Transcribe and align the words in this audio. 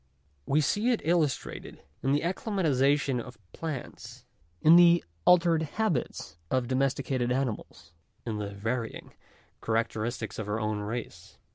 We 0.47 0.61
see 0.61 0.89
it 0.89 1.01
illus 1.05 1.35
trated 1.37 1.77
in 2.01 2.11
the 2.11 2.23
acclimatization 2.23 3.19
of 3.21 3.37
plants, 3.53 4.25
in 4.59 4.75
the 4.75 5.03
altered 5.25 5.61
habits 5.61 6.37
of 6.49 6.67
domesticated 6.67 7.31
animals, 7.31 7.93
in 8.25 8.39
the 8.39 8.49
varying 8.49 9.13
characteristics 9.63 10.39
of 10.39 10.49
our 10.49 10.59
own 10.59 10.79
race. 10.79 11.37